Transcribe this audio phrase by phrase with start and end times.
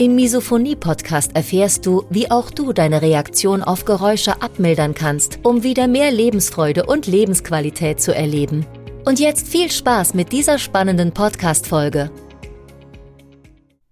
[0.00, 5.88] Im Misophonie-Podcast erfährst du, wie auch du deine Reaktion auf Geräusche abmildern kannst, um wieder
[5.88, 8.64] mehr Lebensfreude und Lebensqualität zu erleben.
[9.04, 12.10] Und jetzt viel Spaß mit dieser spannenden Podcast-Folge.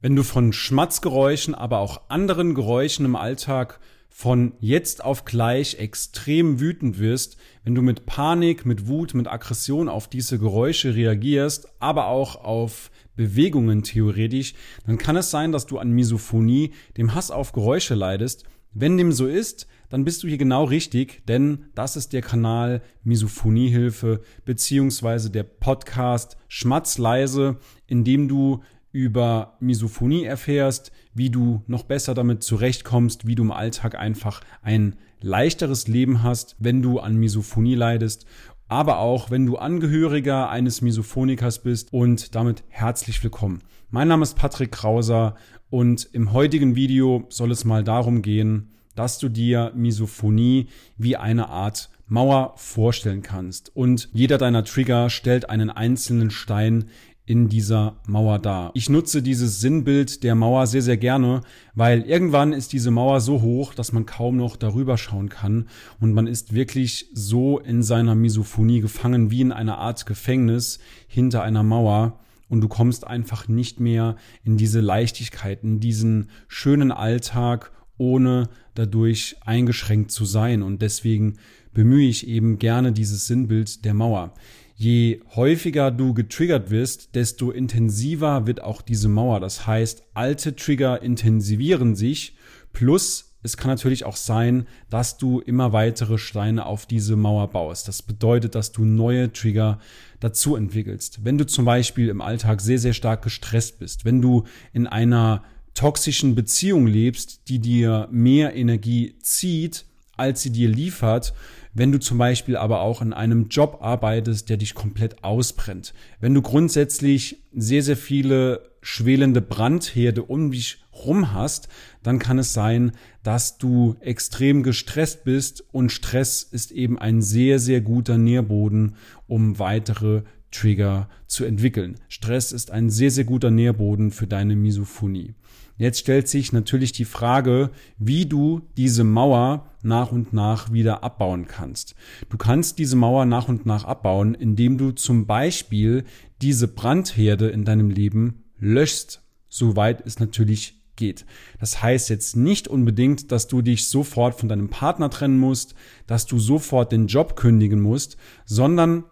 [0.00, 6.58] Wenn du von Schmatzgeräuschen, aber auch anderen Geräuschen im Alltag von jetzt auf gleich extrem
[6.58, 12.06] wütend wirst, wenn du mit Panik, mit Wut, mit Aggression auf diese Geräusche reagierst, aber
[12.06, 14.54] auch auf Bewegungen theoretisch,
[14.86, 18.44] dann kann es sein, dass du an Misophonie, dem Hass auf Geräusche leidest.
[18.72, 22.80] Wenn dem so ist, dann bist du hier genau richtig, denn das ist der Kanal
[23.02, 27.56] Misophoniehilfe beziehungsweise der Podcast Schmatzleise,
[27.86, 28.62] in dem du
[28.92, 34.96] über Misophonie erfährst, wie du noch besser damit zurechtkommst, wie du im Alltag einfach ein
[35.20, 38.26] leichteres Leben hast, wenn du an Misophonie leidest
[38.68, 43.62] aber auch wenn du Angehöriger eines Misophonikers bist und damit herzlich willkommen.
[43.90, 45.36] Mein Name ist Patrick Krauser
[45.70, 51.48] und im heutigen Video soll es mal darum gehen, dass du dir Misophonie wie eine
[51.48, 53.74] Art Mauer vorstellen kannst.
[53.76, 56.86] Und jeder deiner Trigger stellt einen einzelnen Stein
[57.28, 58.70] in dieser Mauer dar.
[58.72, 61.42] Ich nutze dieses Sinnbild der Mauer sehr, sehr gerne,
[61.74, 65.68] weil irgendwann ist diese Mauer so hoch, dass man kaum noch darüber schauen kann
[66.00, 71.42] und man ist wirklich so in seiner Misophonie gefangen wie in einer Art Gefängnis hinter
[71.42, 72.18] einer Mauer
[72.48, 79.36] und du kommst einfach nicht mehr in diese Leichtigkeit, in diesen schönen Alltag, ohne dadurch
[79.44, 81.36] eingeschränkt zu sein und deswegen
[81.74, 84.32] bemühe ich eben gerne dieses Sinnbild der Mauer.
[84.80, 89.40] Je häufiger du getriggert wirst, desto intensiver wird auch diese Mauer.
[89.40, 92.36] Das heißt, alte Trigger intensivieren sich,
[92.72, 97.88] plus es kann natürlich auch sein, dass du immer weitere Steine auf diese Mauer baust.
[97.88, 99.80] Das bedeutet, dass du neue Trigger
[100.20, 101.24] dazu entwickelst.
[101.24, 105.42] Wenn du zum Beispiel im Alltag sehr, sehr stark gestresst bist, wenn du in einer
[105.74, 109.86] toxischen Beziehung lebst, die dir mehr Energie zieht,
[110.18, 111.34] als sie dir liefert,
[111.74, 116.34] wenn du zum Beispiel aber auch in einem Job arbeitest, der dich komplett ausbrennt, wenn
[116.34, 121.68] du grundsätzlich sehr, sehr viele schwelende Brandherde um dich rum hast,
[122.02, 122.92] dann kann es sein,
[123.22, 128.96] dass du extrem gestresst bist und Stress ist eben ein sehr, sehr guter Nährboden,
[129.26, 131.96] um weitere Trigger zu entwickeln.
[132.08, 135.34] Stress ist ein sehr, sehr guter Nährboden für deine Misophonie.
[135.76, 141.46] Jetzt stellt sich natürlich die Frage, wie du diese Mauer nach und nach wieder abbauen
[141.46, 141.94] kannst.
[142.28, 146.04] Du kannst diese Mauer nach und nach abbauen, indem du zum Beispiel
[146.42, 151.24] diese Brandherde in deinem Leben löschst, soweit es natürlich geht.
[151.60, 155.76] Das heißt jetzt nicht unbedingt, dass du dich sofort von deinem Partner trennen musst,
[156.08, 159.04] dass du sofort den Job kündigen musst, sondern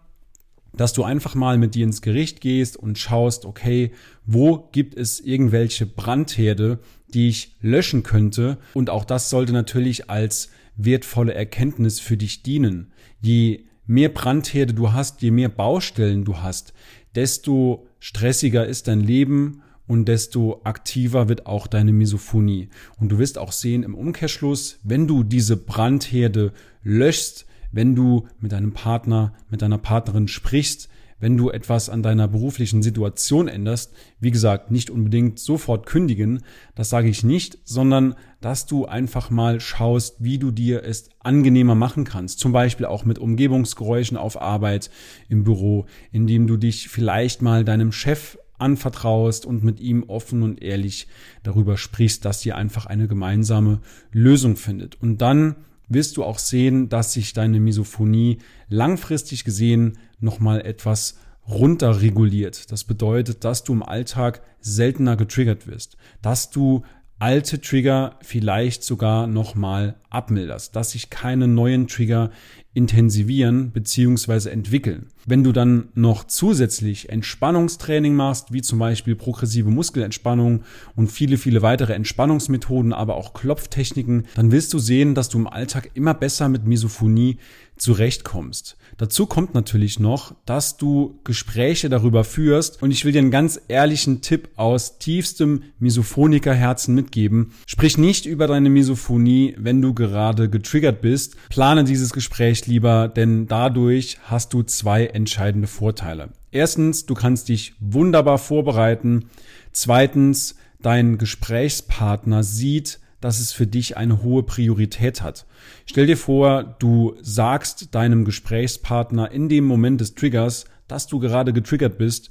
[0.77, 3.91] dass du einfach mal mit dir ins Gericht gehst und schaust, okay,
[4.25, 6.79] wo gibt es irgendwelche Brandherde,
[7.13, 8.57] die ich löschen könnte?
[8.73, 12.91] Und auch das sollte natürlich als wertvolle Erkenntnis für dich dienen.
[13.19, 16.73] Je mehr Brandherde du hast, je mehr Baustellen du hast,
[17.15, 22.69] desto stressiger ist dein Leben und desto aktiver wird auch deine Misophonie.
[22.99, 26.51] Und du wirst auch sehen im Umkehrschluss, wenn du diese Brandherde
[26.83, 30.89] löschst, wenn du mit deinem Partner, mit deiner Partnerin sprichst,
[31.19, 36.43] wenn du etwas an deiner beruflichen Situation änderst, wie gesagt, nicht unbedingt sofort kündigen,
[36.75, 41.73] das sage ich nicht, sondern dass du einfach mal schaust, wie du dir es angenehmer
[41.73, 42.39] machen kannst.
[42.39, 44.91] Zum Beispiel auch mit Umgebungsgeräuschen auf Arbeit,
[45.27, 50.61] im Büro, indem du dich vielleicht mal deinem Chef anvertraust und mit ihm offen und
[50.61, 51.07] ehrlich
[51.43, 53.79] darüber sprichst, dass ihr einfach eine gemeinsame
[54.11, 55.01] Lösung findet.
[55.01, 55.55] Und dann
[55.89, 58.39] wirst du auch sehen, dass sich deine Misophonie
[58.69, 61.17] langfristig gesehen nochmal etwas
[61.47, 62.71] runterreguliert.
[62.71, 66.83] Das bedeutet, dass du im Alltag seltener getriggert wirst, dass du
[67.19, 72.31] alte Trigger vielleicht sogar nochmal abmilderst, dass sich keine neuen Trigger
[72.73, 74.49] intensivieren bzw.
[74.49, 75.07] entwickeln.
[75.29, 80.63] Wenn du dann noch zusätzlich Entspannungstraining machst, wie zum Beispiel progressive Muskelentspannung
[80.95, 85.47] und viele, viele weitere Entspannungsmethoden, aber auch Klopftechniken, dann wirst du sehen, dass du im
[85.47, 87.39] Alltag immer besser mit Misophonie
[87.77, 88.77] zurechtkommst.
[88.97, 93.61] Dazu kommt natürlich noch, dass du Gespräche darüber führst und ich will dir einen ganz
[93.67, 97.51] ehrlichen Tipp aus tiefstem Misophonikerherzen mitgeben.
[97.67, 101.35] Sprich nicht über deine Misophonie, wenn du gerade getriggert bist.
[101.49, 106.29] Plane dieses Gespräch lieber, denn dadurch hast du zwei entscheidende Vorteile.
[106.51, 109.25] Erstens, du kannst dich wunderbar vorbereiten.
[109.73, 115.45] Zweitens, dein Gesprächspartner sieht, dass es für dich eine hohe Priorität hat.
[115.87, 121.51] Stell dir vor, du sagst deinem Gesprächspartner in dem Moment des Triggers, dass du gerade
[121.51, 122.29] getriggert bist,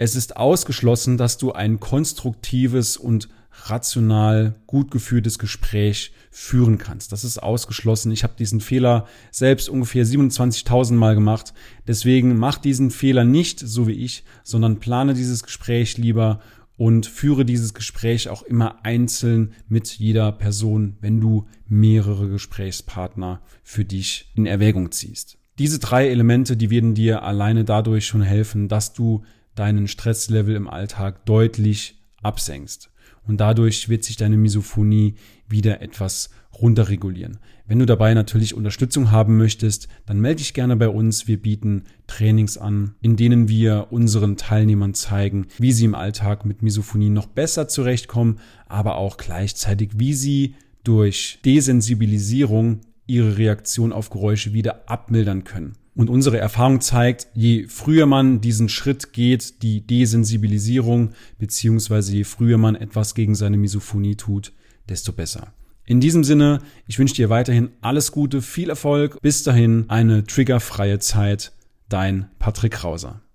[0.00, 3.28] es ist ausgeschlossen, dass du ein konstruktives und
[3.64, 7.10] rational gut geführtes Gespräch führen kannst.
[7.10, 8.12] Das ist ausgeschlossen.
[8.12, 11.52] Ich habe diesen Fehler selbst ungefähr 27.000 Mal gemacht.
[11.88, 16.38] Deswegen mach diesen Fehler nicht so wie ich, sondern plane dieses Gespräch lieber
[16.76, 23.84] und führe dieses Gespräch auch immer einzeln mit jeder Person, wenn du mehrere Gesprächspartner für
[23.84, 25.38] dich in Erwägung ziehst.
[25.58, 29.24] Diese drei Elemente, die werden dir alleine dadurch schon helfen, dass du
[29.58, 32.90] deinen Stresslevel im Alltag deutlich absenkst.
[33.26, 35.14] Und dadurch wird sich deine Misophonie
[35.48, 37.38] wieder etwas runterregulieren.
[37.66, 41.28] Wenn du dabei natürlich Unterstützung haben möchtest, dann melde dich gerne bei uns.
[41.28, 46.62] Wir bieten Trainings an, in denen wir unseren Teilnehmern zeigen, wie sie im Alltag mit
[46.62, 54.52] Misophonie noch besser zurechtkommen, aber auch gleichzeitig, wie sie durch Desensibilisierung ihre Reaktion auf Geräusche
[54.52, 55.74] wieder abmildern können.
[55.98, 61.10] Und unsere Erfahrung zeigt, je früher man diesen Schritt geht, die Desensibilisierung,
[61.40, 64.52] beziehungsweise je früher man etwas gegen seine Misophonie tut,
[64.88, 65.52] desto besser.
[65.86, 69.20] In diesem Sinne, ich wünsche dir weiterhin alles Gute, viel Erfolg.
[69.22, 71.50] Bis dahin eine triggerfreie Zeit.
[71.88, 73.20] Dein Patrick Krauser.